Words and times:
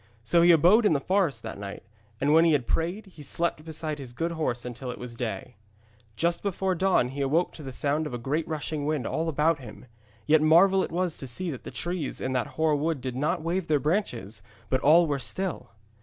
So 0.23 0.41
he 0.41 0.49
abode 0.51 0.87
in 0.87 0.93
the 0.93 0.99
forest 0.99 1.43
that 1.43 1.59
night, 1.59 1.83
and 2.19 2.33
when 2.33 2.43
he 2.43 2.53
had 2.53 2.65
prayed 2.65 3.05
he 3.05 3.21
slept 3.21 3.63
beside 3.63 3.99
his 3.99 4.13
good 4.13 4.31
horse 4.31 4.65
until 4.65 4.89
it 4.89 4.97
was 4.97 5.13
day. 5.13 5.57
Just 6.17 6.41
before 6.41 6.73
the 6.73 6.79
dawn 6.79 7.09
he 7.09 7.21
awoke 7.21 7.53
to 7.53 7.61
the 7.61 7.71
sound 7.71 8.07
of 8.07 8.13
a 8.15 8.17
great 8.17 8.47
rushing 8.47 8.87
wind 8.87 9.05
all 9.05 9.29
about 9.29 9.59
him. 9.59 9.85
Yet 10.25 10.41
marvel 10.41 10.83
it 10.83 10.91
was 10.91 11.17
to 11.19 11.27
see 11.27 11.51
that 11.51 11.65
the 11.65 11.69
trees 11.69 12.19
in 12.19 12.33
that 12.33 12.47
hoar 12.57 12.75
wood 12.75 12.99
did 12.99 13.15
not 13.15 13.43
wave 13.43 13.67
their 13.67 13.77
branches, 13.79 14.41
but 14.71 14.81
all 14.81 15.05
were 15.05 15.19
still. 15.19 15.69